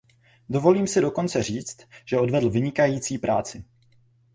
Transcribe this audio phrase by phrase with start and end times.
[0.49, 3.63] Dovolím si dokonce říct, že odvedl vynikající práci.